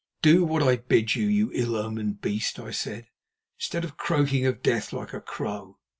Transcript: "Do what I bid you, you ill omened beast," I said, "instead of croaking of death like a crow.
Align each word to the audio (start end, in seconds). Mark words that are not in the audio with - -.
"Do 0.23 0.43
what 0.43 0.63
I 0.63 0.77
bid 0.77 1.13
you, 1.13 1.27
you 1.27 1.51
ill 1.53 1.75
omened 1.75 2.21
beast," 2.21 2.57
I 2.57 2.71
said, 2.71 3.09
"instead 3.59 3.83
of 3.83 3.97
croaking 3.97 4.47
of 4.47 4.63
death 4.63 4.91
like 4.91 5.13
a 5.13 5.21
crow. 5.21 5.77